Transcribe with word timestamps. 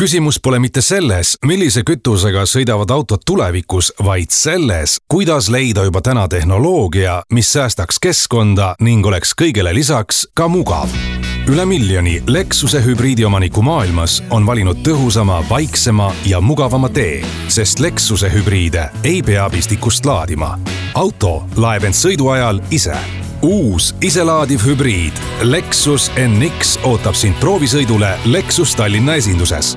küsimus 0.00 0.40
pole 0.42 0.58
mitte 0.58 0.82
selles, 0.82 1.36
millise 1.46 1.82
kütusega 1.86 2.44
sõidavad 2.50 2.90
autod 2.90 3.22
tulevikus, 3.26 3.92
vaid 4.04 4.34
selles, 4.34 4.98
kuidas 5.08 5.48
leida 5.48 5.84
juba 5.86 6.02
täna 6.02 6.26
tehnoloogia, 6.28 7.22
mis 7.32 7.52
säästaks 7.52 8.00
keskkonda 8.02 8.74
ning 8.80 9.06
oleks 9.06 9.36
kõigele 9.38 9.74
lisaks 9.74 10.26
ka 10.34 10.48
mugav 10.48 10.90
üle 11.48 11.66
miljoni 11.68 12.22
Lexuse 12.26 12.80
hübriidiomaniku 12.84 13.62
maailmas 13.62 14.22
on 14.32 14.46
valinud 14.46 14.80
tõhusama, 14.86 15.42
vaiksema 15.48 16.08
ja 16.24 16.40
mugavama 16.40 16.88
tee, 16.88 17.20
sest 17.52 17.82
Lexuse 17.84 18.32
hübriide 18.32 18.88
ei 19.04 19.22
pea 19.22 19.50
pistikust 19.50 20.06
laadima. 20.06 20.58
auto 20.94 21.44
laeb 21.56 21.84
end 21.84 21.94
sõidu 21.94 22.32
ajal 22.32 22.62
ise 22.70 22.96
uus 23.44 23.94
iselaadiv 24.00 24.64
hübriid 24.64 25.20
Lexus 25.42 26.10
NX 26.16 26.78
ootab 26.88 27.14
sind 27.14 27.36
proovisõidule 27.40 28.16
Lexus 28.24 28.72
Tallinna 28.74 29.20
esinduses. 29.20 29.76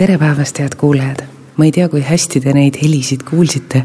Tere 0.00 0.18
päevast, 0.18 0.56
head 0.58 0.74
kuulajad! 0.80 1.26
ma 1.56 1.64
ei 1.64 1.72
tea, 1.76 1.88
kui 1.92 2.00
hästi 2.00 2.40
te 2.40 2.54
neid 2.56 2.78
helisid 2.80 3.20
kuulsite. 3.28 3.82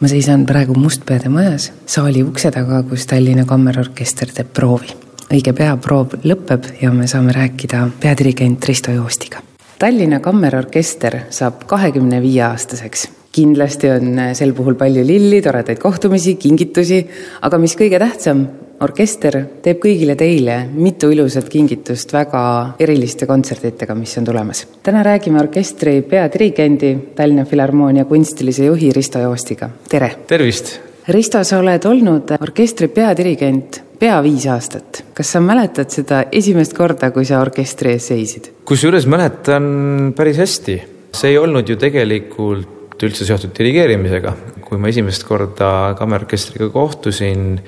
ma 0.00 0.08
seisan 0.08 0.44
praegu 0.46 0.76
Mustpeade 0.78 1.28
majas 1.28 1.72
saali 1.90 2.22
ukse 2.22 2.52
taga, 2.54 2.84
kus 2.86 3.06
Tallinna 3.10 3.42
Kammerorkester 3.50 4.30
teeb 4.36 4.52
proovi 4.54 4.94
õige 5.34 5.50
pea 5.58 5.72
proov 5.76 6.14
lõpeb 6.22 6.68
ja 6.82 6.92
me 6.94 7.08
saame 7.10 7.34
rääkida 7.34 7.82
peadirigent 8.00 8.68
Risto 8.70 8.94
Joostiga. 8.94 9.42
Tallinna 9.78 10.20
Kammerorkester 10.22 11.18
saab 11.34 11.66
kahekümne 11.66 12.22
viie 12.22 12.44
aastaseks. 12.46 13.08
kindlasti 13.32 13.90
on 13.90 14.22
sel 14.34 14.52
puhul 14.54 14.78
palju 14.78 15.02
lilli, 15.06 15.42
toredaid 15.42 15.82
kohtumisi, 15.82 16.36
kingitusi, 16.36 17.06
aga 17.42 17.58
mis 17.58 17.74
kõige 17.74 17.98
tähtsam, 17.98 18.46
orkester 18.84 19.36
teeb 19.64 19.80
kõigile 19.82 20.16
teile 20.18 20.56
mitu 20.72 21.10
ilusat 21.12 21.48
kingitust 21.52 22.12
väga 22.14 22.42
eriliste 22.80 23.28
kontsertidega, 23.28 23.94
mis 23.94 24.16
on 24.18 24.28
tulemas. 24.28 24.66
täna 24.82 25.02
räägime 25.04 25.40
orkestri 25.40 26.00
peadirigendi, 26.02 26.96
Tallinna 27.16 27.44
Filharmoonia 27.44 28.04
kunstilise 28.04 28.64
juhi 28.64 28.92
Risto 28.92 29.18
Joostiga, 29.18 29.70
tere! 29.88 30.14
tervist! 30.26 30.78
Risto, 31.08 31.42
sa 31.44 31.58
oled 31.58 31.84
olnud 31.88 32.34
orkestri 32.40 32.88
peadirigent 32.88 33.80
pea 34.00 34.20
viis 34.22 34.46
aastat. 34.46 35.04
kas 35.14 35.32
sa 35.32 35.40
mäletad 35.40 35.90
seda 35.92 36.24
esimest 36.32 36.76
korda, 36.76 37.10
kui 37.10 37.24
sa 37.24 37.40
orkestri 37.40 37.96
ees 37.96 38.08
seisid? 38.12 38.50
kusjuures 38.64 39.06
mäletan 39.06 40.14
päris 40.16 40.40
hästi. 40.40 40.82
see 41.12 41.34
ei 41.34 41.38
olnud 41.38 41.68
ju 41.68 41.76
tegelikult 41.76 43.02
üldse 43.02 43.24
seotud 43.24 43.52
dirigeerimisega. 43.58 44.34
kui 44.64 44.78
ma 44.78 44.88
esimest 44.88 45.24
korda 45.28 45.94
kammerorkestriga 45.98 46.68
kohtusin, 46.70 47.60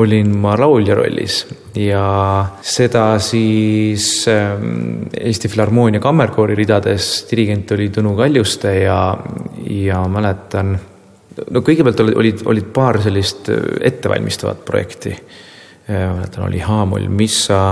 olin 0.00 0.30
ma 0.40 0.54
laulja 0.56 0.94
rollis 0.96 1.42
ja 1.76 2.04
seda 2.64 3.18
siis 3.20 4.24
ähm, 4.30 5.04
Eesti 5.20 5.50
Filharmoonia 5.52 6.00
kammerkoori 6.00 6.56
ridades, 6.56 7.26
dirigent 7.30 7.74
oli 7.76 7.90
Tõnu 7.92 8.14
Kaljuste 8.16 8.72
ja, 8.84 8.98
ja 9.68 10.00
mäletan, 10.08 10.74
no 11.50 11.64
kõigepealt 11.64 12.00
olid, 12.04 12.18
olid, 12.24 12.44
olid 12.54 12.74
paar 12.74 13.02
sellist 13.04 13.52
äh, 13.52 13.64
ettevalmistavat 13.92 14.64
projekti 14.64 15.16
ma 15.88 16.12
mäletan, 16.14 16.44
oli 16.46 16.60
Haamul 16.62 17.08
Missa 17.10 17.62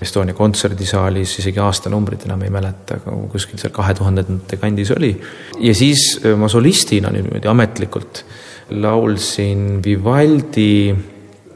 Estonia 0.00 0.32
kontserdisaalis, 0.32 1.34
isegi 1.42 1.60
aastanumbrit 1.60 2.22
enam 2.24 2.40
ei 2.46 2.52
mäleta, 2.52 2.96
aga 2.96 3.16
kuskil 3.28 3.60
seal 3.60 3.72
kahe 3.76 3.92
tuhandendate 3.98 4.56
kandis 4.60 4.94
oli. 4.94 5.12
ja 5.60 5.74
siis 5.76 6.14
äh, 6.24 6.36
ma 6.40 6.48
solistina 6.48 7.12
niimoodi 7.12 7.50
ametlikult 7.50 8.24
laulsin 8.70 9.82
Vivaldi, 9.84 10.94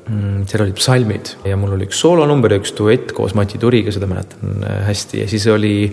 seal 0.04 0.64
olid 0.66 0.76
psalmid 0.76 1.30
ja 1.48 1.56
mul 1.56 1.76
oli 1.76 1.86
üks 1.88 2.02
soolonumber 2.04 2.52
ja 2.52 2.60
üks 2.60 2.74
duett 2.76 3.14
koos 3.16 3.32
Mati 3.38 3.58
Turiga, 3.60 3.92
seda 3.94 4.08
mäletan 4.10 4.60
äh, 4.60 4.82
hästi. 4.90 5.22
Ja 5.22 5.28
siis 5.30 5.46
oli 5.52 5.88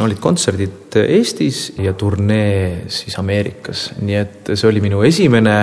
olid 0.00 0.20
kontserdid 0.22 0.96
Eestis 1.02 1.74
ja 1.82 1.92
turnee 1.98 2.86
siis 2.88 3.18
Ameerikas, 3.20 3.90
nii 4.00 4.16
et 4.16 4.52
see 4.54 4.68
oli 4.70 4.80
minu 4.80 5.02
esimene 5.04 5.56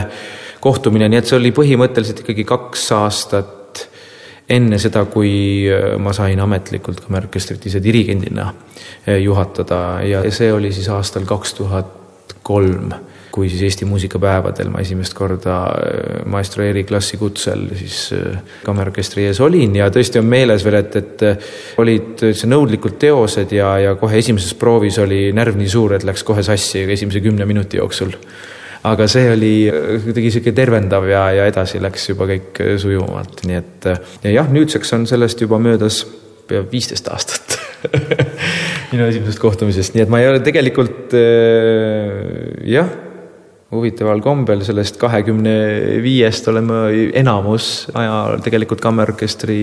kohtumine, 0.62 1.08
nii 1.10 1.22
et 1.22 1.30
see 1.30 1.40
oli 1.40 1.54
põhimõtteliselt 1.56 2.22
ikkagi 2.22 2.46
kaks 2.46 2.86
aastat 2.98 3.88
enne 4.54 4.78
seda, 4.80 5.06
kui 5.12 5.66
äh, 5.72 5.96
ma 6.02 6.14
sain 6.16 6.40
ametlikult 6.44 7.02
kammerorkestrit 7.06 7.66
ise 7.70 7.82
dirigendina 7.84 8.52
äh, 8.52 9.18
juhatada. 9.24 10.04
Ja 10.06 10.22
see 10.32 10.52
oli 10.54 10.72
siis 10.76 10.90
aastal 10.94 11.26
kaks 11.30 11.58
tuhat 11.58 12.38
kolm, 12.48 12.94
kui 13.38 13.52
siis 13.54 13.62
Eesti 13.70 13.86
muusikapäevadel 13.86 14.74
ma 14.74 14.82
esimest 14.82 15.14
korda 15.18 15.60
äh, 15.70 16.26
maestro 16.34 16.66
Eri 16.66 16.84
klassi 16.90 17.22
kutsel 17.22 17.68
siis 17.78 18.02
kammerorkestri 18.66 19.30
ees 19.30 19.42
olin 19.46 19.78
ja 19.78 19.92
tõesti 19.94 20.22
on 20.22 20.28
meeles 20.28 20.66
veel, 20.66 20.82
et, 20.82 21.00
et 21.00 21.80
olid 21.82 22.28
nõudlikud 22.50 22.98
teosed 23.00 23.54
ja, 23.56 23.78
ja 23.86 23.96
kohe 24.00 24.20
esimeses 24.20 24.58
proovis 24.58 24.98
oli 25.04 25.28
närv 25.36 25.58
nii 25.60 25.72
suur, 25.72 25.96
et 25.98 26.06
läks 26.08 26.26
kohe 26.28 26.44
sassi 26.46 26.88
esimese 26.98 27.22
kümne 27.24 27.46
minuti 27.46 27.78
jooksul. 27.78 28.16
Aga 28.88 29.08
see 29.10 29.26
oli 29.34 29.54
äh, 29.72 29.98
kuidagi 30.04 30.32
sihuke 30.32 30.54
tervendav 30.56 31.08
ja, 31.10 31.26
ja 31.36 31.48
edasi 31.50 31.82
läks 31.84 32.12
juba 32.12 32.28
kõik 32.30 32.62
äh, 32.64 32.76
sujuvamalt, 32.82 33.44
nii 33.48 33.58
et 33.60 33.90
äh, 33.90 34.00
ja 34.28 34.38
jah, 34.40 34.52
nüüdseks 34.54 34.94
on 34.98 35.08
sellest 35.10 35.42
juba 35.44 35.60
möödas 35.62 36.04
pea 36.48 36.64
viisteist 36.72 37.10
aastat 37.12 37.58
minu 38.92 39.08
esimesest 39.10 39.42
kohtumisest, 39.42 39.96
nii 39.96 40.06
et 40.06 40.14
ma 40.14 40.22
ei 40.22 40.30
ole 40.30 40.40
tegelikult 40.46 41.16
jah, 42.72 42.88
huvitaval 43.72 44.22
kombel 44.24 44.62
sellest 44.66 45.00
kahekümne 45.02 45.56
viiest 46.04 46.48
oleme 46.48 47.10
enamus 47.20 47.88
aja 47.98 48.38
tegelikult 48.44 48.82
kammerorkestri 48.84 49.60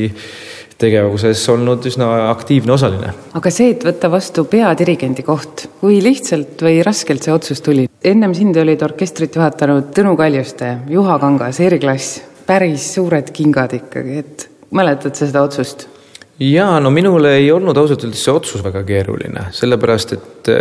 tegevuses 0.79 1.41
olnud 1.53 1.87
üsna 1.89 2.09
aktiivne 2.29 2.75
osaline. 2.75 3.13
aga 3.39 3.53
see, 3.55 3.71
et 3.73 3.87
võtta 3.87 4.11
vastu 4.13 4.45
peadirigendi 4.51 5.25
koht, 5.27 5.69
kui 5.81 6.01
lihtsalt 6.05 6.61
või 6.67 6.83
raskelt 6.85 7.25
see 7.25 7.35
otsus 7.35 7.65
tuli? 7.65 7.89
ennem 8.05 8.35
sind 8.37 8.59
olid 8.61 8.83
orkestrit 8.85 9.39
juhatanud 9.39 9.93
Tõnu 9.97 10.17
Kaljuste, 10.21 10.77
Juha 10.91 11.19
Kangas, 11.23 11.63
Eeri 11.65 11.81
Klass, 11.81 12.21
päris 12.47 12.91
suured 12.99 13.31
kingad 13.33 13.73
ikkagi, 13.79 14.21
et 14.21 14.49
mäletad 14.75 15.17
sa 15.17 15.31
seda 15.31 15.47
otsust? 15.47 15.89
jaa, 16.43 16.77
no 16.83 16.91
minule 16.91 17.37
ei 17.39 17.49
olnud 17.55 17.79
ausalt 17.79 18.05
öeldes 18.05 18.25
see 18.27 18.35
otsus 18.35 18.65
väga 18.67 18.83
keeruline, 18.85 19.49
sellepärast 19.55 20.19
et 20.19 20.55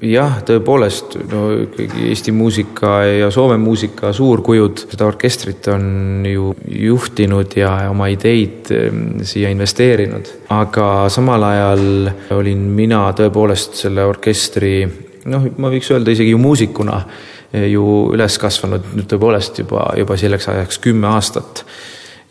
jah, 0.00 0.38
tõepoolest, 0.46 1.16
no 1.30 1.42
ikkagi 1.66 2.08
Eesti 2.08 2.32
muusika 2.32 2.92
ja 3.04 3.28
Soome 3.32 3.58
muusika 3.60 4.12
suurkujud 4.16 4.84
seda 4.86 5.06
orkestrit 5.08 5.68
on 5.72 6.24
ju 6.26 6.54
juhtinud 6.64 7.56
ja 7.58 7.74
oma 7.90 8.08
ideid 8.12 8.70
ehm, 8.74 9.20
siia 9.28 9.50
investeerinud. 9.52 10.32
aga 10.56 11.08
samal 11.12 11.44
ajal 11.50 12.10
olin 12.38 12.64
mina 12.76 13.02
tõepoolest 13.16 13.76
selle 13.82 14.04
orkestri 14.08 14.74
noh, 15.28 15.46
ma 15.58 15.72
võiks 15.72 15.92
öelda 15.92 16.14
isegi 16.14 16.32
ju 16.32 16.40
muusikuna 16.40 17.02
eh, 17.52 17.68
ju 17.74 17.84
üles 18.14 18.38
kasvanud 18.40 18.92
nüüd 18.94 19.08
tõepoolest 19.10 19.64
juba, 19.64 19.90
juba 20.00 20.16
selleks 20.16 20.48
ajaks 20.54 20.80
kümme 20.80 21.12
aastat 21.12 21.64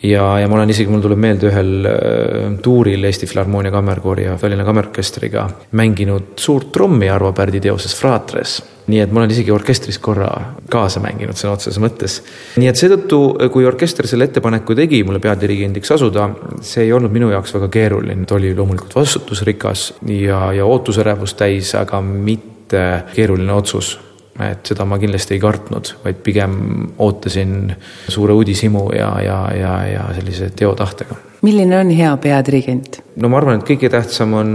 ja, 0.04 0.40
ja 0.40 0.48
ma 0.48 0.56
olen 0.60 0.72
isegi, 0.72 0.90
mul 0.92 1.04
tuleb 1.04 1.20
meelde 1.20 1.50
ühel 1.50 1.88
äh, 1.90 2.58
tuuril 2.64 3.04
Eesti 3.10 3.28
Filharmoonia 3.28 3.72
Kammerkoori 3.74 4.28
ja 4.30 4.38
Tallinna 4.40 4.66
Kammerorkestriga 4.68 5.46
mänginud 5.76 6.36
suurt 6.40 6.72
trommi 6.76 7.10
Arvo 7.12 7.34
Pärdi 7.36 7.62
teoses 7.64 7.96
Fratres. 7.96 8.60
nii 8.90 9.04
et 9.04 9.12
ma 9.14 9.20
olen 9.22 9.30
isegi 9.30 9.52
orkestris 9.54 10.00
korra 10.02 10.30
kaasa 10.74 10.98
mänginud 11.04 11.38
sõna 11.38 11.54
otseses 11.54 11.78
mõttes. 11.84 12.20
nii 12.58 12.72
et 12.72 12.80
seetõttu, 12.80 13.22
kui 13.54 13.68
orkester 13.68 14.08
selle 14.10 14.30
ettepaneku 14.30 14.76
tegi 14.76 15.04
mulle 15.04 15.20
peadirigendiks 15.22 15.92
asuda, 15.98 16.30
see 16.62 16.88
ei 16.88 16.94
olnud 16.94 17.14
minu 17.14 17.30
jaoks 17.30 17.54
väga 17.60 17.70
keeruline, 17.70 18.26
ta 18.26 18.40
oli 18.40 18.56
loomulikult 18.56 18.96
vastutusrikas 18.96 19.94
ja, 20.08 20.50
ja 20.56 20.66
ootusärevust 20.66 21.38
täis, 21.38 21.76
aga 21.76 22.02
mitte 22.02 22.86
keeruline 23.14 23.54
otsus 23.54 23.98
et 24.48 24.72
seda 24.72 24.86
ma 24.88 25.00
kindlasti 25.02 25.36
ei 25.36 25.42
kartnud, 25.44 25.94
vaid 26.04 26.22
pigem 26.24 26.54
ootasin 27.02 27.74
suure 28.08 28.36
uudishimu 28.38 28.86
ja, 28.96 29.10
ja, 29.24 29.40
ja, 29.56 29.74
ja 29.94 30.06
sellise 30.16 30.52
teotahtega. 30.56 31.18
milline 31.42 31.80
on 31.80 31.92
hea 31.96 32.12
peadirigent? 32.18 33.02
no 33.16 33.32
ma 33.32 33.42
arvan, 33.42 33.60
et 33.60 33.68
kõige 33.68 33.92
tähtsam 33.92 34.36
on 34.40 34.54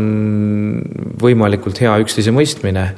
võimalikult 1.20 1.80
hea 1.84 1.96
üksteise 2.04 2.32
mõistmine 2.34 2.88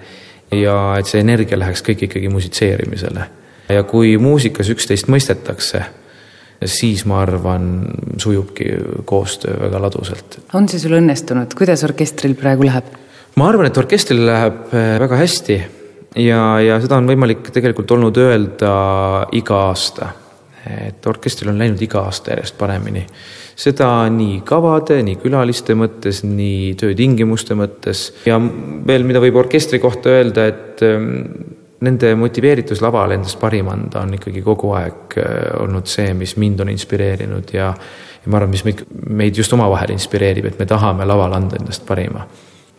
ja 0.54 0.78
et 0.98 1.10
see 1.10 1.22
energia 1.22 1.58
läheks 1.58 1.82
kõik 1.86 2.06
ikkagi 2.08 2.30
musitseerimisele. 2.32 3.28
ja 3.68 3.86
kui 3.88 4.16
muusikas 4.22 4.70
üksteist 4.70 5.10
mõistetakse, 5.10 5.82
siis 6.64 7.04
ma 7.06 7.20
arvan, 7.24 7.70
sujubki 8.22 8.70
koostöö 9.04 9.58
väga 9.66 9.82
ladusalt. 9.88 10.38
on 10.54 10.68
see 10.68 10.82
sul 10.82 10.98
õnnestunud, 11.00 11.56
kuidas 11.58 11.84
orkestril 11.88 12.38
praegu 12.38 12.68
läheb? 12.68 12.94
ma 13.36 13.50
arvan, 13.50 13.70
et 13.70 13.78
orkestril 13.78 14.22
läheb 14.26 14.70
äh, 14.70 14.94
väga 15.02 15.24
hästi 15.24 15.64
ja, 16.16 16.42
ja 16.60 16.78
seda 16.82 16.98
on 17.00 17.08
võimalik 17.08 17.50
tegelikult 17.54 17.90
olnud 17.96 18.20
öelda 18.20 18.76
iga 19.36 19.66
aasta. 19.70 20.12
et 20.66 21.06
orkestril 21.06 21.52
on 21.52 21.60
läinud 21.60 21.82
iga 21.82 22.00
aasta 22.08 22.32
järjest 22.32 22.56
paremini. 22.58 23.04
seda 23.56 24.08
nii 24.12 24.40
kavade, 24.44 24.98
nii 25.02 25.16
külaliste 25.22 25.74
mõttes, 25.74 26.24
nii 26.24 26.74
töötingimuste 26.80 27.54
mõttes 27.54 28.10
ja 28.26 28.40
veel, 28.40 29.04
mida 29.04 29.20
võib 29.22 29.38
orkestri 29.44 29.78
kohta 29.78 30.10
öelda, 30.12 30.46
et 30.46 30.82
ähm, 30.84 31.22
nende 31.80 32.14
motiveeritus 32.16 32.82
laval 32.82 33.14
endast 33.16 33.40
parim 33.40 33.68
anda 33.68 34.02
on 34.02 34.16
ikkagi 34.18 34.42
kogu 34.42 34.72
aeg 34.76 35.16
äh, 35.20 35.30
olnud 35.62 35.86
see, 35.86 36.12
mis 36.14 36.36
mind 36.36 36.60
on 36.60 36.72
inspireerinud 36.74 37.54
ja 37.54 37.72
ja 38.26 38.30
ma 38.30 38.40
arvan, 38.40 38.50
mis 38.50 38.64
meid, 38.66 38.82
meid 39.06 39.38
just 39.38 39.52
omavahel 39.54 39.92
inspireerib, 39.94 40.50
et 40.50 40.58
me 40.58 40.66
tahame 40.66 41.06
laval 41.06 41.36
anda 41.36 41.60
endast 41.60 41.86
parima 41.86 42.26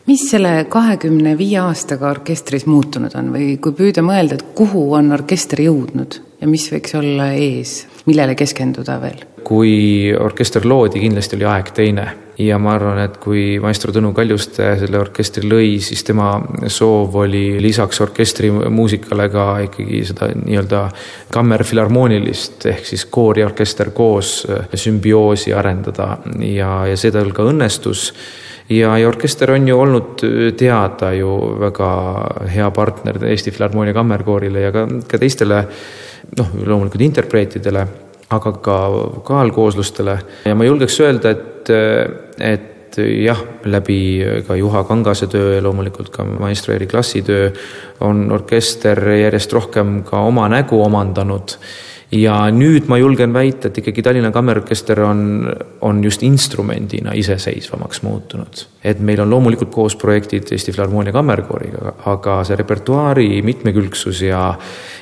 mis 0.08 0.24
selle 0.32 0.66
kahekümne 0.72 1.36
viie 1.38 1.60
aastaga 1.62 2.10
orkestris 2.10 2.66
muutunud 2.70 3.16
on? 3.20 3.34
Või 3.36 3.58
kui 3.62 3.76
püüda 3.76 4.04
mõelda, 4.06 4.40
et 4.40 4.54
kuhu 4.58 4.88
on 4.98 5.12
orkester 5.16 5.62
jõudnud 5.66 6.22
ja 6.42 6.48
mis 6.50 6.68
võiks 6.72 6.96
olla 6.98 7.32
ees, 7.36 7.82
millele 8.08 8.38
keskenduda 8.40 9.02
veel? 9.04 9.26
kui 9.48 10.12
orkester 10.12 10.66
loodi, 10.68 11.00
kindlasti 11.00 11.38
oli 11.38 11.46
aeg 11.48 11.70
teine. 11.72 12.06
Ja 12.38 12.58
ma 12.60 12.74
arvan, 12.76 13.00
et 13.00 13.14
kui 13.24 13.56
maestro 13.64 13.94
Tõnu 13.96 14.12
Kaljuste 14.14 14.74
selle 14.82 15.00
orkestri 15.00 15.48
lõi, 15.48 15.78
siis 15.82 16.04
tema 16.06 16.34
soov 16.70 17.16
oli 17.24 17.62
lisaks 17.64 18.02
orkestri 18.04 18.52
muusikale 18.52 19.30
ka 19.34 19.46
ikkagi 19.70 20.02
seda 20.10 20.28
nii-öelda 20.36 20.82
kammerfilharmoonilist 21.34 22.68
ehk 22.74 22.92
siis 22.92 23.08
koor 23.10 23.40
ja 23.40 23.48
orkester 23.48 23.94
koos 23.96 24.42
sümbioosi 24.76 25.56
arendada. 25.56 26.18
Ja, 26.44 26.84
ja 26.92 27.00
see 27.00 27.16
tal 27.16 27.32
ka 27.34 27.48
õnnestus 27.48 28.12
ja, 28.70 28.98
ja 28.98 29.08
orkester 29.08 29.52
on 29.52 29.68
ju 29.68 29.80
olnud 29.80 30.24
äh, 30.24 30.54
teada 30.58 31.14
ju 31.14 31.60
väga 31.60 31.90
hea 32.54 32.72
partner 32.72 33.20
Eesti 33.26 33.52
Filharmoonia 33.52 33.94
Kammerkoorile 33.94 34.62
ja 34.68 34.72
ka, 34.72 34.88
ka 35.08 35.20
teistele 35.22 35.64
noh, 36.38 36.56
loomulikult 36.66 37.02
interpreetidele, 37.02 37.86
aga 38.30 38.52
ka 38.64 38.80
vokaalkooslustele 38.92 40.18
ja 40.46 40.56
ma 40.56 40.68
julgeks 40.68 41.00
öelda, 41.06 41.36
et, 41.36 41.72
äh, 41.72 42.54
et 42.54 42.74
jah, 42.98 43.40
läbi 43.64 44.00
ka 44.48 44.56
Juha 44.58 44.84
Kangase 44.88 45.28
töö 45.32 45.56
ja 45.56 45.64
loomulikult 45.64 46.10
ka 46.10 46.26
maestro 46.28 46.74
Eri 46.74 46.88
Klassi 46.88 47.22
töö 47.22 47.52
on 48.02 48.28
orkester 48.34 49.00
järjest 49.20 49.54
rohkem 49.54 50.02
ka 50.08 50.24
oma 50.26 50.48
nägu 50.50 50.82
omandanud 50.84 51.58
ja 52.12 52.36
nüüd 52.54 52.88
ma 52.88 52.98
julgen 53.02 53.34
väita, 53.36 53.68
et 53.68 53.82
ikkagi 53.82 54.04
Tallinna 54.04 54.32
Kammerorkester 54.32 55.02
on, 55.04 55.22
on 55.82 56.04
just 56.04 56.24
instrumendina 56.24 57.12
iseseisvamaks 57.14 58.02
muutunud. 58.06 58.66
et 58.84 59.00
meil 59.00 59.20
on 59.20 59.30
loomulikult 59.30 59.72
koos 59.72 59.96
projektid 60.00 60.48
Eesti 60.52 60.72
Filharmoonia 60.72 61.12
Kammerkooriga, 61.12 61.94
aga 62.06 62.38
see 62.48 62.56
repertuaari 62.56 63.42
mitmekülgsus 63.44 64.22
ja 64.22 64.54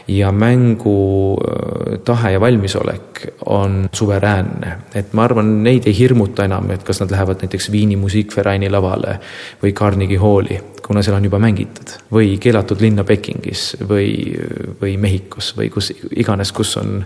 ja 0.08 0.32
mängu 0.32 1.38
äh, 1.38 2.00
tahe 2.06 2.32
ja 2.32 2.40
valmisolek 2.42 3.28
on 3.46 3.90
suveräänne. 3.92 4.78
et 4.96 5.14
ma 5.14 5.24
arvan, 5.24 5.64
neid 5.64 5.88
ei 5.88 5.98
hirmuta 5.98 6.46
enam, 6.46 6.70
et 6.72 6.84
kas 6.84 7.02
nad 7.02 7.12
lähevad 7.12 7.42
näiteks 7.42 7.72
Viini 7.72 7.96
musikvereini 7.98 8.70
lavale 8.70 9.20
või 9.64 9.74
Carnegie 9.74 10.20
Halli, 10.22 10.60
kuna 10.86 11.02
seal 11.02 11.18
on 11.18 11.26
juba 11.26 11.40
mängitud 11.42 11.96
või 12.14 12.36
keelatud 12.42 12.82
linna 12.82 13.04
Pekingis 13.04 13.78
või, 13.90 14.36
või 14.82 14.98
Mehhikos 15.02 15.56
või 15.58 15.72
kus 15.74 15.92
iganes, 16.12 16.52
kus 16.54 16.76
on 16.78 17.00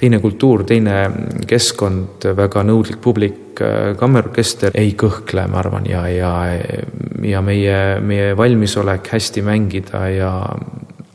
teine 0.00 0.20
kultuur, 0.24 0.64
teine 0.64 1.10
keskkond, 1.46 2.24
väga 2.36 2.64
nõudlik 2.64 3.00
publik, 3.04 3.60
kammerorkester 4.00 4.72
ei 4.76 4.94
kõhkle, 4.98 5.46
ma 5.48 5.60
arvan, 5.60 5.86
ja, 5.88 6.06
ja, 6.08 6.32
ja 7.24 7.44
meie, 7.44 7.78
meie 8.00 8.32
valmisolek 8.36 9.12
hästi 9.12 9.44
mängida 9.44 10.02
ja 10.12 10.32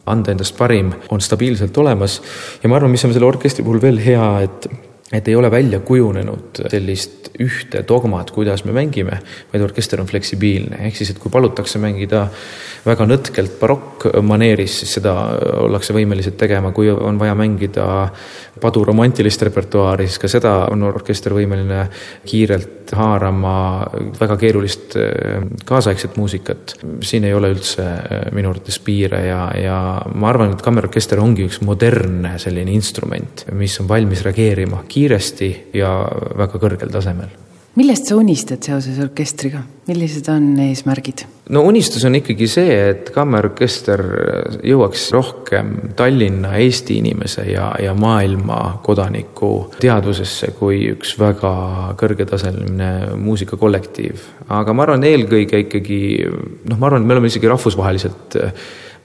anda 0.06 0.33
endast 0.33 0.57
parim, 0.57 0.94
on 1.09 1.21
stabiilselt 1.21 1.77
olemas. 1.77 2.21
Ja 2.63 2.69
ma 2.69 2.80
arvan, 2.80 2.92
mis 2.92 3.06
on 3.06 3.13
selle 3.13 3.27
orkestri 3.27 3.65
puhul 3.65 3.81
veel 3.81 4.00
hea, 4.01 4.30
et 4.48 4.68
et 5.11 5.27
ei 5.27 5.35
ole 5.35 5.51
välja 5.51 5.79
kujunenud 5.79 6.63
sellist 6.71 7.31
ühte 7.41 7.83
dogmat, 7.87 8.31
kuidas 8.31 8.65
me 8.65 8.73
mängime, 8.75 9.19
vaid 9.53 9.63
orkester 9.63 10.01
on 10.01 10.09
fleksibiilne, 10.09 10.81
ehk 10.87 10.97
siis, 10.97 11.13
et 11.13 11.19
kui 11.19 11.31
palutakse 11.31 11.79
mängida 11.81 12.25
väga 12.85 13.05
nõtkelt 13.07 13.57
barokkmaneeris, 13.59 14.79
siis 14.81 14.97
seda 14.97 15.13
ollakse 15.61 15.93
võimelised 15.95 16.37
tegema, 16.39 16.73
kui 16.75 16.89
on 16.91 17.19
vaja 17.21 17.35
mängida 17.37 17.85
paduromantillist 18.61 19.45
repertuaari, 19.47 20.07
siis 20.09 20.21
ka 20.21 20.29
seda 20.31 20.53
on 20.71 20.83
orkester 20.89 21.33
võimeline 21.35 21.85
kiirelt 22.27 22.91
haarama, 22.97 23.55
väga 24.19 24.35
keerulist 24.41 24.97
äh, 24.99 25.45
kaasaegset 25.65 26.17
muusikat. 26.19 26.75
siin 27.05 27.23
ei 27.25 27.33
ole 27.33 27.53
üldse 27.53 27.85
äh, 27.85 28.25
minu 28.35 28.51
arvates 28.51 28.79
piire 28.83 29.23
ja, 29.25 29.41
ja 29.55 29.77
ma 30.13 30.29
arvan, 30.29 30.51
et 30.55 30.65
kammerorkester 30.65 31.21
ongi 31.23 31.47
üks 31.47 31.61
modernne 31.65 32.35
selline 32.41 32.73
instrument, 32.75 33.45
mis 33.55 33.77
on 33.79 33.87
valmis 33.89 34.25
reageerima. 34.27 34.83
Kiiresti 34.87 35.00
ja 35.74 35.95
väga 36.38 36.62
kõrgel 36.62 36.92
tasemel 36.92 37.31
millest 37.80 38.09
sa 38.09 38.18
unistad 38.19 38.65
seoses 38.65 38.98
orkestriga, 39.00 39.62
millised 39.88 40.27
on 40.31 40.50
eesmärgid? 40.59 41.24
no 41.56 41.63
unistus 41.68 42.03
on 42.07 42.18
ikkagi 42.19 42.48
see, 42.51 42.74
et 42.92 43.12
kammerorkester 43.15 44.03
jõuaks 44.68 45.07
rohkem 45.15 45.71
Tallinna, 46.00 46.53
Eesti 46.59 47.00
inimese 47.00 47.45
ja, 47.48 47.69
ja 47.80 47.95
maailma 47.95 48.81
kodaniku 48.83 49.53
teadvusesse 49.80 50.51
kui 50.59 50.83
üks 50.92 51.15
väga 51.19 51.53
kõrgetasemeline 52.00 53.18
muusikakollektiiv. 53.24 54.27
aga 54.51 54.75
ma 54.75 54.88
arvan, 54.88 55.07
eelkõige 55.07 55.65
ikkagi 55.65 56.01
noh, 56.27 56.77
ma 56.77 56.89
arvan, 56.89 57.03
et 57.03 57.07
me 57.07 57.18
oleme 57.18 57.31
isegi 57.31 57.51
rahvusvaheliselt 57.51 58.39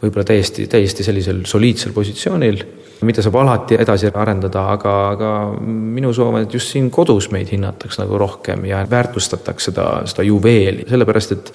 võib-olla 0.02 0.26
täiesti, 0.28 0.66
täiesti 0.70 1.06
sellisel 1.06 1.44
soliidsel 1.48 1.94
positsioonil 1.96 2.60
mida 3.04 3.22
saab 3.24 3.36
alati 3.42 3.76
edasi 3.80 4.08
arendada, 4.14 4.62
aga, 4.72 4.92
aga 5.12 5.30
minu 5.60 6.12
soov 6.16 6.34
on, 6.34 6.46
et 6.46 6.54
just 6.54 6.72
siin 6.72 6.88
kodus 6.92 7.28
meid 7.34 7.50
hinnataks 7.52 8.00
nagu 8.00 8.18
rohkem 8.20 8.64
ja 8.70 8.82
väärtustataks 8.88 9.68
seda, 9.70 9.88
seda 10.08 10.24
juveeli, 10.24 10.86
sellepärast 10.88 11.34
et, 11.36 11.50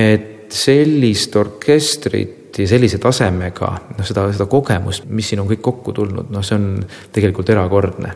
et 0.00 0.54
sellist 0.54 1.36
orkestrit 1.36 2.60
ja 2.62 2.68
sellise 2.70 3.00
tasemega, 3.02 3.72
noh, 3.98 4.06
seda, 4.06 4.28
seda 4.32 4.46
kogemust, 4.50 5.08
mis 5.10 5.32
siin 5.32 5.42
on 5.42 5.50
kõik 5.50 5.64
kokku 5.64 5.92
tulnud, 5.96 6.30
noh, 6.32 6.44
see 6.46 6.56
on 6.56 6.70
tegelikult 7.12 7.52
erakordne 7.52 8.14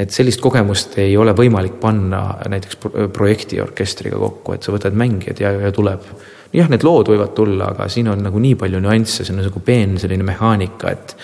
et 0.00 0.12
sellist 0.14 0.40
kogemust 0.40 0.96
ei 1.02 1.12
ole 1.20 1.34
võimalik 1.36 1.74
panna 1.80 2.22
näiteks 2.48 2.78
projektiorkestriga 3.12 4.20
kokku, 4.20 4.56
et 4.56 4.64
sa 4.64 4.72
võtad 4.72 4.96
mängijad 4.96 5.42
ja, 5.42 5.52
ja 5.66 5.72
tuleb. 5.76 6.06
Jah, 6.52 6.68
need 6.70 6.84
lood 6.86 7.12
võivad 7.12 7.34
tulla, 7.36 7.70
aga 7.74 7.88
siin 7.88 8.10
on 8.12 8.24
nagu 8.26 8.42
nii 8.42 8.56
palju 8.58 8.82
nüansse, 8.82 9.24
see 9.24 9.34
on 9.36 9.42
nagu 9.44 9.62
peen 9.64 9.98
selline 10.02 10.26
mehaanika, 10.26 10.90
et 10.90 11.16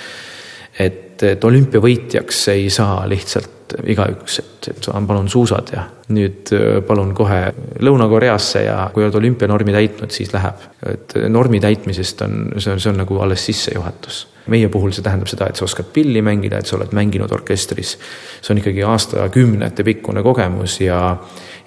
et, 0.76 1.22
et 1.24 1.44
olümpiavõitjaks 1.44 2.42
ei 2.52 2.66
saa 2.70 3.06
lihtsalt 3.08 3.54
igaüks, 3.88 4.38
et, 4.38 4.68
et 4.70 4.88
palun 5.08 5.28
suusad 5.30 5.72
ja 5.74 5.86
nüüd 6.14 6.52
äh, 6.54 6.78
palun 6.86 7.12
kohe 7.16 7.40
Lõuna-Koreasse 7.82 8.62
ja 8.66 8.76
kui 8.94 9.04
oled 9.04 9.16
olümpianormi 9.18 9.74
täitnud, 9.74 10.12
siis 10.14 10.30
läheb. 10.34 10.62
et 10.86 11.16
normi 11.32 11.60
täitmisest 11.60 12.22
on, 12.26 12.36
see 12.58 12.76
on, 12.76 12.80
see 12.82 12.92
on 12.92 13.00
nagu 13.02 13.18
alles 13.24 13.46
sissejuhatus. 13.48 14.26
meie 14.52 14.68
puhul 14.70 14.92
see 14.94 15.02
tähendab 15.02 15.30
seda, 15.30 15.48
et 15.50 15.58
sa 15.58 15.64
oskad 15.66 15.90
pilli 15.92 16.22
mängida, 16.22 16.60
et 16.60 16.70
sa 16.70 16.76
oled 16.76 16.94
mänginud 16.94 17.32
orkestris. 17.32 17.96
see 18.40 18.54
on 18.54 18.62
ikkagi 18.62 18.86
aastakümnete 18.86 19.84
pikkune 19.84 20.22
kogemus 20.22 20.80
ja, 20.80 21.16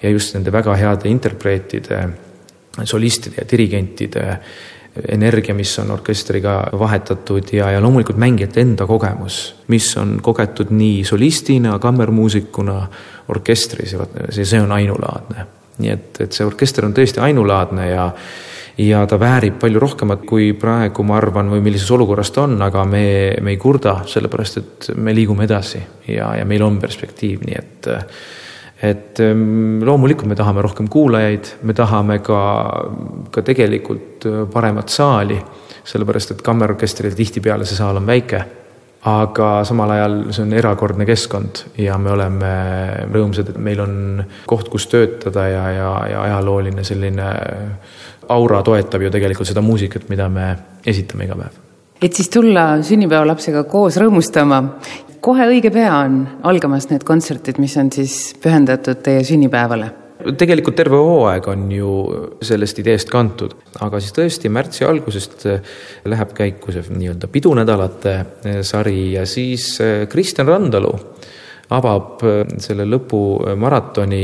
ja 0.02 0.10
just 0.10 0.34
nende 0.34 0.52
väga 0.52 0.76
heade 0.80 1.10
interpreetide, 1.10 2.06
solistide 2.86 3.42
ja 3.42 3.46
dirigentide 3.50 4.26
energia, 5.08 5.54
mis 5.54 5.72
on 5.78 5.90
orkestriga 5.94 6.56
vahetatud 6.78 7.52
ja, 7.54 7.70
ja 7.70 7.80
loomulikult 7.82 8.18
mängijate 8.18 8.60
enda 8.64 8.86
kogemus, 8.86 9.54
mis 9.70 9.86
on 9.96 10.18
kogetud 10.22 10.72
nii 10.74 11.04
solistina, 11.06 11.78
kammermuusikuna, 11.78 12.76
orkestris, 13.30 13.94
see, 14.30 14.44
see 14.44 14.60
on 14.60 14.72
ainulaadne. 14.72 15.46
nii 15.80 15.90
et, 15.90 16.18
et 16.20 16.34
see 16.36 16.44
orkester 16.44 16.84
on 16.84 16.92
tõesti 16.92 17.22
ainulaadne 17.24 17.86
ja 17.88 18.10
ja 18.80 19.00
ta 19.06 19.18
väärib 19.20 19.58
palju 19.60 19.80
rohkemat, 19.80 20.22
kui 20.28 20.52
praegu 20.56 21.04
ma 21.04 21.16
arvan, 21.18 21.50
või 21.52 21.60
millises 21.64 21.90
olukorras 21.92 22.30
ta 22.32 22.46
on, 22.46 22.54
aga 22.62 22.84
me, 22.88 23.04
me 23.42 23.52
ei 23.54 23.58
kurda, 23.60 24.00
sellepärast 24.08 24.60
et 24.60 24.90
me 24.96 25.14
liigume 25.14 25.44
edasi 25.44 25.80
ja, 26.08 26.32
ja 26.38 26.46
meil 26.48 26.64
on 26.64 26.78
perspektiiv, 26.80 27.44
nii 27.44 27.58
et 27.58 27.90
et 28.82 29.20
ehm, 29.20 29.82
loomulikult 29.84 30.28
me 30.30 30.36
tahame 30.38 30.62
rohkem 30.64 30.88
kuulajaid, 30.88 31.54
me 31.68 31.76
tahame 31.76 32.20
ka, 32.24 32.40
ka 33.32 33.44
tegelikult 33.44 34.26
äh, 34.28 34.40
paremat 34.52 34.92
saali, 34.92 35.36
sellepärast 35.84 36.34
et 36.34 36.42
kammerorkestril 36.44 37.16
tihtipeale 37.16 37.68
see 37.68 37.78
saal 37.78 38.00
on 38.00 38.08
väike. 38.08 38.46
aga 39.00 39.62
samal 39.64 39.88
ajal 39.94 40.14
see 40.28 40.42
on 40.44 40.50
erakordne 40.52 41.06
keskkond 41.08 41.62
ja 41.80 41.94
me 41.96 42.10
oleme 42.12 42.50
rõõmsad, 43.08 43.48
et 43.48 43.56
meil 43.56 43.80
on 43.80 43.94
koht, 44.44 44.68
kus 44.68 44.90
töötada 44.92 45.46
ja, 45.48 45.62
ja, 45.72 45.88
ja 46.10 46.20
ajalooline 46.26 46.84
selline 46.84 47.30
aura 48.28 48.60
toetab 48.62 49.08
ju 49.08 49.14
tegelikult 49.16 49.48
seda 49.48 49.64
muusikat, 49.64 50.04
mida 50.12 50.28
me 50.28 50.52
esitame 50.84 51.24
iga 51.24 51.40
päev 51.40 51.69
et 52.02 52.16
siis 52.16 52.30
tulla 52.32 52.80
sünnipäevalapsega 52.82 53.64
koos 53.68 53.98
rõõmustama. 54.00 54.62
kohe 55.20 55.46
õige 55.52 55.68
pea 55.72 55.92
on 56.06 56.20
algamas 56.48 56.88
need 56.88 57.04
kontserdid, 57.04 57.58
mis 57.60 57.76
on 57.76 57.90
siis 57.92 58.34
pühendatud 58.40 59.02
teie 59.04 59.24
sünnipäevale. 59.24 59.90
Tegelikult 60.40 60.76
terve 60.76 60.96
hooaeg 60.96 61.46
on 61.48 61.66
ju 61.72 61.90
sellest 62.44 62.78
ideest 62.80 63.08
kantud, 63.12 63.54
aga 63.80 64.00
siis 64.00 64.12
tõesti 64.16 64.48
märtsi 64.52 64.84
algusest 64.84 65.46
läheb 66.04 66.34
käiku 66.36 66.72
see 66.72 66.84
nii-öelda 66.92 67.28
pidunädalate 67.32 68.14
sari 68.62 69.12
ja 69.14 69.24
siis 69.26 69.78
Kristjan 70.08 70.48
Randalu 70.48 70.92
avab 71.70 72.20
selle 72.60 72.84
lõpumaratoni 72.88 74.22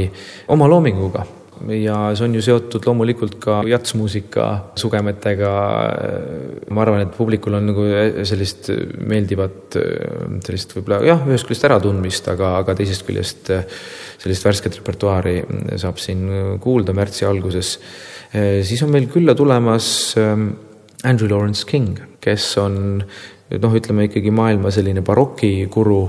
oma 0.53 0.69
loominguga 0.69 1.25
ja 1.73 1.97
see 2.17 2.27
on 2.27 2.35
ju 2.37 2.43
seotud 2.45 2.87
loomulikult 2.87 3.39
ka 3.43 3.61
jatsmuusika 3.69 4.47
sugemetega. 4.79 5.53
ma 6.71 6.83
arvan, 6.83 7.05
et 7.07 7.15
publikul 7.17 7.57
on 7.59 7.71
nagu 7.71 7.87
sellist 8.29 8.71
meeldivat, 9.01 9.79
sellist 10.47 10.77
võib-olla 10.77 11.01
jah, 11.07 11.25
ühest 11.29 11.49
küljest 11.49 11.69
äratundmist, 11.69 12.29
aga, 12.33 12.57
aga 12.61 12.77
teisest 12.79 13.07
küljest 13.09 13.51
sellist 13.51 14.47
värsket 14.47 14.79
repertuaari 14.81 15.39
saab 15.81 16.01
siin 16.03 16.59
kuulda 16.63 16.95
märtsi 16.97 17.27
alguses. 17.29 17.77
siis 18.33 18.83
on 18.83 18.93
meil 18.93 19.09
külla 19.13 19.35
tulemas 19.39 19.89
Andrew 20.17 21.31
Lawrence 21.31 21.67
King, 21.69 21.99
kes 22.21 22.57
on 22.59 23.05
noh, 23.51 23.77
ütleme 23.79 24.09
ikkagi 24.09 24.33
maailma 24.35 24.73
selline 24.75 25.05
barokikuru, 25.07 26.01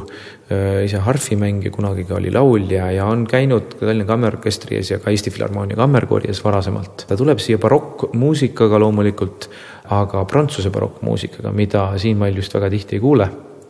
Äh, 0.48 0.86
ise 0.86 1.02
harfimängija, 1.04 1.74
kunagi 1.76 2.06
ka 2.08 2.16
oli 2.16 2.30
laulja 2.32 2.86
ja 2.96 3.06
on 3.12 3.26
käinud 3.28 3.74
Tallinna 3.82 4.06
Kammerorkestri 4.08 4.78
ees 4.78 4.94
ja 4.94 4.98
ka 5.04 5.12
Eesti 5.12 5.34
Filharmoonia 5.36 5.76
Kammerkoori 5.76 6.30
ees 6.32 6.40
varasemalt. 6.40 7.04
ta 7.10 7.18
tuleb 7.20 7.42
siia 7.44 7.60
barokkmuusikaga 7.60 8.80
loomulikult, 8.80 9.50
aga 9.92 10.22
prantsuse 10.24 10.72
barokkmuusikaga, 10.72 11.52
mida 11.52 11.82
siinmail 12.00 12.40
just 12.40 12.56
väga 12.56 12.70
tihti 12.72 12.96
ei 12.96 13.04
kuule. 13.04 13.28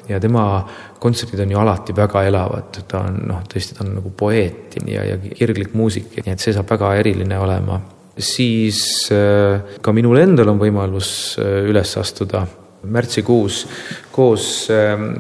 ja 0.08 0.20
tema 0.20 0.68
kontserdid 1.00 1.42
on 1.48 1.56
ju 1.56 1.60
alati 1.60 1.98
väga 1.98 2.24
elavad, 2.30 2.80
ta 2.88 3.02
on 3.10 3.18
noh, 3.26 3.42
tõesti, 3.50 3.74
ta 3.74 3.84
on 3.84 3.96
nagu 3.98 4.14
poeet 4.14 4.78
ja, 4.86 5.02
ja 5.04 5.18
kirglik 5.18 5.74
muusik, 5.74 6.14
nii 6.14 6.36
et 6.36 6.46
see 6.46 6.54
saab 6.54 6.70
väga 6.70 6.94
eriline 7.02 7.42
olema. 7.42 7.82
siis 8.20 9.10
äh, 9.18 9.82
ka 9.82 9.98
minul 9.98 10.22
endal 10.22 10.54
on 10.54 10.62
võimalus 10.62 11.42
äh, 11.42 11.66
üles 11.66 11.98
astuda 11.98 12.46
märtsikuus 12.90 13.66
koos 14.12 14.68
ähm, 14.74 15.12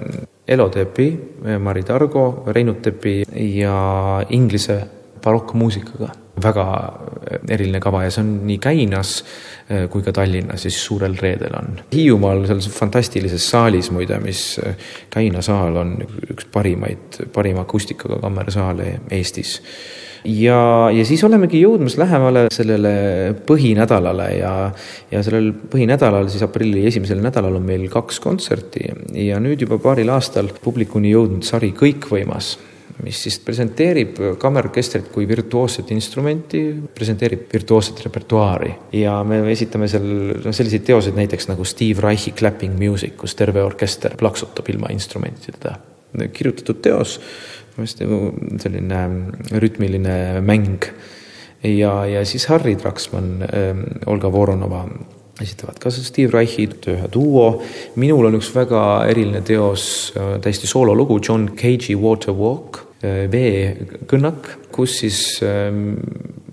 Elo 0.47 0.69
Tepi, 0.69 1.07
Mari 1.59 1.83
Targo, 1.83 2.43
Reinut 2.47 2.81
Tepi 2.81 3.23
ja 3.35 4.23
inglise 4.29 4.81
barokkmuusikaga. 5.23 6.09
väga 6.43 6.63
eriline 7.49 7.79
kava 7.81 8.03
ja 8.03 8.11
see 8.13 8.21
on 8.21 8.27
nii 8.45 8.59
Käinas 8.61 9.13
eh, 9.73 9.87
kui 9.89 10.03
ka 10.05 10.11
Tallinnas 10.13 10.67
ja 10.67 10.69
siis 10.69 10.83
Suurel 10.85 11.15
Reedel 11.17 11.55
on. 11.57 11.79
Hiiumaal 11.95 12.45
seal 12.45 12.61
fantastilises 12.61 13.49
saalis 13.49 13.89
muide, 13.91 14.19
mis 14.21 14.43
Käina 15.09 15.41
saal 15.41 15.81
on 15.81 15.95
üks 16.29 16.45
parimaid, 16.53 17.23
parima 17.33 17.65
akustikaga 17.65 18.21
kammersaale 18.21 18.99
Eestis 19.17 19.57
ja, 20.25 20.59
ja 20.93 21.05
siis 21.07 21.23
olemegi 21.27 21.61
jõudmas 21.61 21.97
lähemale 21.99 22.47
sellele 22.53 22.93
põhinädalale 23.47 24.29
ja, 24.37 24.53
ja 25.11 25.25
sellel 25.25 25.51
põhinädalal, 25.71 26.29
siis 26.31 26.45
aprilli 26.45 26.85
esimesel 26.89 27.21
nädalal 27.23 27.59
on 27.59 27.67
meil 27.67 27.87
kaks 27.91 28.21
kontserti 28.23 28.87
ja 29.27 29.41
nüüd 29.43 29.67
juba 29.67 29.81
paaril 29.83 30.13
aastal 30.15 30.51
publikuni 30.63 31.13
jõudnud 31.13 31.45
sari 31.47 31.73
Kõikvõimas 31.77 32.55
mis 33.03 33.19
siis 33.27 33.37
presenteerib 33.45 34.17
kammerorkestrit 34.41 35.11
kui 35.13 35.27
virtuoosset 35.29 35.91
instrumenti, 35.93 36.61
presenteerib 36.95 37.45
virtuoosset 37.53 38.01
repertuaari 38.07 38.71
ja 38.97 39.19
me 39.27 39.43
esitame 39.51 39.89
seal 39.91 40.07
noh, 40.07 40.55
selliseid 40.55 40.87
teoseid 40.87 41.19
näiteks 41.19 41.49
nagu 41.51 41.65
Steve 41.67 42.01
Reichi 42.03 42.33
Clapping 42.37 42.77
Music, 42.79 43.13
kus 43.19 43.37
terve 43.37 43.61
orkester 43.63 44.17
plaksutab 44.17 44.69
ilma 44.73 44.89
instrumentideta. 44.95 45.75
kirjutatud 46.33 46.81
teos 46.81 47.19
hästi 47.83 48.07
nagu 48.07 48.31
selline 48.61 49.01
rütmiline 49.61 50.41
mäng. 50.41 50.87
ja, 51.63 52.05
ja 52.05 52.25
siis 52.25 52.47
Harry 52.49 52.75
Traksmann 52.75 53.43
äh,, 53.43 53.75
Olga 54.05 54.31
Voronova 54.31 54.85
esitavad 55.41 55.77
ka 55.79 55.91
Steve 55.91 56.31
Reichi 56.33 56.67
ühe 56.67 57.07
duo. 57.11 57.61
minul 57.95 58.25
on 58.25 58.37
üks 58.39 58.49
väga 58.55 59.05
eriline 59.09 59.41
teos, 59.45 60.13
äh, 60.15 60.37
täiesti 60.41 60.67
soololugu, 60.67 61.19
John 61.21 61.49
Cage'i 61.55 61.95
Water 61.95 62.33
Walk, 62.33 62.81
äh, 63.03 63.27
veekõnnak, 63.31 64.71
kus 64.71 64.99
siis 65.03 65.41
äh, 65.45 65.71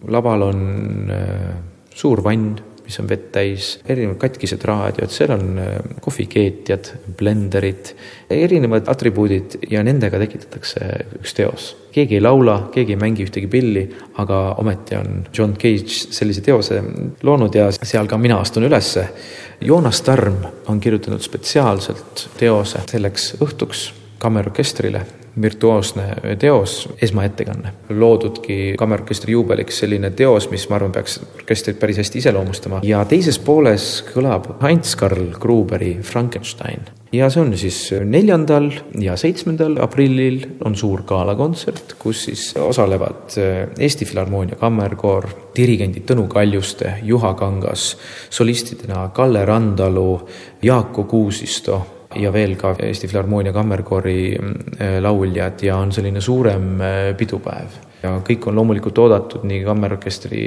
laval 0.09 0.49
on 0.51 1.11
äh, 1.11 1.51
suur 1.95 2.23
vann 2.25 2.55
mis 2.85 2.99
on 3.01 3.09
vett 3.09 3.31
täis, 3.33 3.71
erinevad 3.89 4.19
katkised 4.23 4.65
raadiod, 4.69 5.13
seal 5.13 5.33
on 5.35 5.59
äh, 5.61 5.73
kohvikeetjad, 6.05 6.91
blenderid, 7.19 7.95
erinevad 8.31 8.91
atribuudid 8.93 9.59
ja 9.71 9.83
nendega 9.87 10.21
tekitatakse 10.21 10.91
üks 11.21 11.35
teos. 11.37 11.71
keegi 11.95 12.19
ei 12.19 12.23
laula, 12.23 12.57
keegi 12.75 12.97
ei 12.97 13.01
mängi 13.01 13.25
ühtegi 13.25 13.49
pilli, 13.51 13.85
aga 14.19 14.41
ometi 14.59 14.97
on 14.99 15.27
John 15.33 15.57
Cage 15.57 16.13
sellise 16.19 16.43
teose 16.43 16.81
loonud 17.23 17.55
ja 17.55 17.69
seal 17.75 18.11
ka 18.11 18.19
mina 18.19 18.41
astun 18.43 18.67
ülesse. 18.69 19.09
Joonas 19.65 20.03
Tarm 20.03 20.41
on 20.69 20.81
kirjutanud 20.81 21.23
spetsiaalselt 21.23 22.29
teose 22.39 22.83
selleks 22.91 23.37
õhtuks 23.41 23.93
kammerorkestrile 24.19 25.05
virtuoosne 25.43 26.37
teos, 26.39 26.89
esmaettekanne. 27.03 27.73
loodudki 27.89 28.75
kammerorkestri 28.79 29.33
juubeliks 29.33 29.79
selline 29.83 30.11
teos, 30.11 30.51
mis 30.51 30.69
ma 30.71 30.79
arvan, 30.79 30.93
peaks 30.93 31.21
orkestrit 31.35 31.79
päris 31.81 31.99
hästi 31.99 32.19
iseloomustama 32.23 32.83
ja 32.87 33.05
teises 33.09 33.39
pooles 33.39 34.05
kõlab 34.13 34.53
Heinz-Karl 34.63 35.33
Gruberi 35.41 35.97
Frankenstein 36.03 36.87
ja 37.15 37.29
see 37.31 37.43
on 37.43 37.53
siis 37.59 37.79
neljandal 38.05 38.71
ja 39.01 39.17
seitsmendal 39.19 39.77
aprillil 39.83 40.41
on 40.65 40.77
suur 40.79 41.05
galakontsert, 41.07 41.97
kus 41.99 42.25
siis 42.29 42.47
osalevad 42.59 43.37
Eesti 43.79 44.07
Filharmoonia 44.09 44.59
Kammerkoor, 44.61 45.29
dirigendid 45.57 46.07
Tõnu 46.09 46.27
Kaljuste, 46.31 46.99
Juha 47.03 47.35
Kangas, 47.39 47.95
solistidena 48.31 49.09
Kalle 49.15 49.45
Randalu, 49.45 50.09
Jaako 50.63 51.05
Kuusisto 51.11 51.83
ja 52.21 52.33
veel 52.33 52.55
ka 52.61 52.75
Eesti 52.79 53.09
Filharmoonia 53.09 53.53
Kammerkoori 53.53 54.19
äh, 54.35 55.01
lauljad 55.03 55.63
ja 55.63 55.79
on 55.81 55.93
selline 55.93 56.21
suurem 56.21 56.81
äh, 56.81 57.11
pidupäev. 57.19 57.83
ja 58.05 58.11
kõik 58.21 58.45
on 58.51 58.59
loomulikult 58.59 58.99
oodatud, 59.01 59.47
nii 59.49 59.63
kammerorkestri 59.65 60.41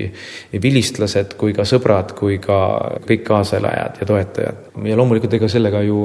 vilistlased 0.61 1.31
kui 1.41 1.55
ka 1.57 1.63
sõbrad, 1.65 2.11
kui 2.13 2.35
ka 2.37 2.57
kõik 3.07 3.23
kaasaelajad 3.25 3.97
ja 4.01 4.05
toetajad. 4.05 4.59
ja 4.85 4.97
loomulikult 4.99 5.33
ega 5.33 5.49
sellega 5.49 5.81
ju 5.81 6.03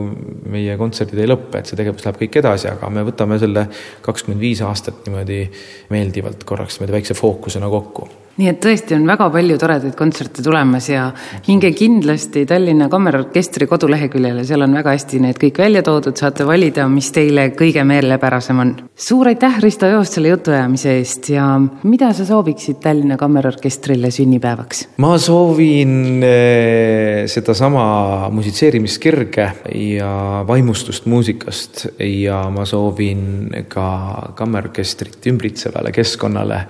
meie 0.49 0.78
kontserdid 0.81 1.21
ei 1.21 1.28
lõppe, 1.28 1.61
et 1.61 1.69
see 1.69 1.76
tegevus 1.76 2.07
läheb 2.07 2.23
kõik 2.25 2.40
edasi, 2.40 2.71
aga 2.73 2.88
me 2.88 3.04
võtame 3.04 3.38
selle 3.42 3.66
kakskümmend 4.02 4.40
viis 4.40 4.64
aastat 4.64 5.04
niimoodi 5.07 5.45
meeldivalt 5.92 6.45
korraks 6.49 6.81
niimoodi 6.81 7.00
väikse 7.00 7.19
fookusena 7.19 7.69
kokku 7.69 8.09
nii 8.40 8.48
et 8.48 8.60
tõesti 8.64 8.96
on 8.96 9.04
väga 9.08 9.28
palju 9.32 9.58
toredaid 9.60 9.96
kontserte 9.98 10.42
tulemas 10.44 10.88
ja 10.88 11.08
minge 11.48 11.72
kindlasti 11.76 12.44
Tallinna 12.48 12.88
Kammerorkestri 12.92 13.66
koduleheküljele, 13.68 14.44
seal 14.48 14.64
on 14.64 14.76
väga 14.78 14.94
hästi 14.94 15.20
need 15.22 15.40
kõik 15.40 15.60
välja 15.60 15.82
toodud, 15.86 16.16
saate 16.18 16.46
valida, 16.48 16.86
mis 16.88 17.10
teile 17.12 17.50
kõige 17.58 17.84
meelepärasem 17.88 18.62
on. 18.64 18.74
suur 18.96 19.28
aitäh, 19.28 19.58
Risto 19.62 19.90
Joost, 19.90 20.16
selle 20.16 20.32
jutuajamise 20.32 20.96
eest 20.98 21.28
ja 21.34 21.46
mida 21.82 22.12
sa 22.16 22.26
sooviksid 22.28 22.80
Tallinna 22.82 23.18
Kammerorkestrile 23.20 24.10
sünnipäevaks? 24.14 24.86
ma 25.02 25.12
soovin 25.18 26.24
eh, 26.24 27.26
sedasama 27.26 28.30
musitseerimiskirge 28.32 29.50
ja 29.74 30.44
vaimustust 30.48 31.06
muusikast 31.06 31.86
ja 32.00 32.44
ma 32.50 32.64
soovin 32.68 33.50
ka 33.68 34.32
kammerorkestrit 34.34 35.26
ümbritsevale 35.28 35.92
keskkonnale 35.92 36.64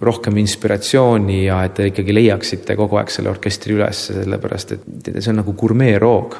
rohkem 0.00 0.36
inspiratsiooni 0.38 1.44
ja 1.44 1.62
et 1.66 1.74
te 1.74 1.88
ikkagi 1.90 2.14
leiaksite 2.14 2.76
kogu 2.78 3.00
aeg 3.00 3.10
selle 3.12 3.32
orkestri 3.32 3.74
üles, 3.74 4.04
sellepärast 4.12 4.76
et 4.76 5.10
see 5.18 5.32
on 5.32 5.42
nagu 5.42 5.54
gurmeeroog. 5.58 6.38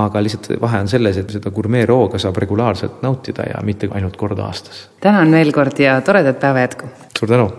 aga 0.00 0.20
lihtsalt 0.22 0.60
vahe 0.62 0.78
on 0.84 0.88
selles, 0.88 1.16
et 1.18 1.32
seda 1.34 1.50
gurmeerooga 1.50 2.18
saab 2.18 2.36
regulaarselt 2.38 3.00
nautida 3.02 3.42
ja 3.48 3.62
mitte 3.62 3.88
ainult 3.90 4.16
kord 4.16 4.38
aastas. 4.38 4.88
tänan 5.00 5.32
veel 5.32 5.52
kord 5.52 5.78
ja 5.78 6.00
toredat 6.00 6.40
päeva 6.40 6.60
jätku! 6.60 6.86
suur 7.18 7.28
tänu! 7.28 7.50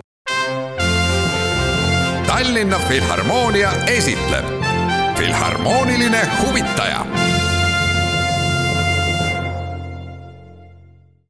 Tallinna 2.26 2.78
Filharmoonia 2.88 3.70
esitleb 3.86 4.44
Filharmooniline 5.18 6.22
huvitaja 6.40 7.21